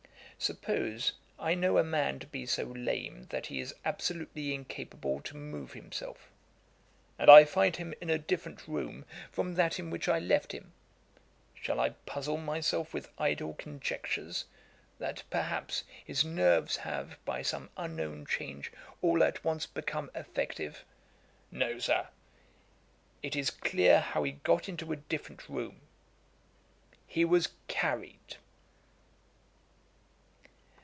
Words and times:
Suppose, 0.41 1.13
I 1.37 1.53
know 1.53 1.77
a 1.77 1.83
man 1.83 2.17
to 2.17 2.25
be 2.25 2.47
so 2.47 2.63
lame 2.63 3.27
that 3.29 3.45
he 3.45 3.59
is 3.59 3.75
absolutely 3.85 4.55
incapable 4.55 5.21
to 5.21 5.37
move 5.37 5.73
himself, 5.73 6.31
and 7.19 7.29
I 7.29 7.45
find 7.45 7.75
him 7.75 7.93
in 8.01 8.09
a 8.09 8.17
different 8.17 8.67
room 8.67 9.05
from 9.31 9.53
that 9.53 9.77
in 9.77 9.91
which 9.91 10.09
I 10.09 10.17
left 10.17 10.51
him; 10.51 10.73
shall 11.53 11.79
I 11.79 11.91
puzzle 12.07 12.37
myself 12.37 12.91
with 12.91 13.11
idle 13.19 13.53
conjectures, 13.53 14.45
that, 14.97 15.21
perhaps, 15.29 15.83
his 16.03 16.25
nerves 16.25 16.77
have 16.77 17.23
by 17.23 17.43
some 17.43 17.69
unknown 17.77 18.25
change 18.25 18.71
all 19.03 19.23
at 19.23 19.43
once 19.45 19.67
become 19.67 20.09
effective? 20.15 20.83
No, 21.51 21.77
Sir; 21.77 22.07
it 23.21 23.35
it 23.35 23.51
clear 23.61 23.99
how 24.01 24.23
he 24.23 24.31
got 24.31 24.67
into 24.67 24.91
a 24.91 24.95
different 24.95 25.47
room: 25.47 25.81
he 27.05 27.23
was 27.23 27.49
carried.' 27.67 28.09
[Page 28.09 28.09
467: 28.09 28.09
Torture 28.09 28.09
in 28.09 28.09
Holland. 28.09 28.41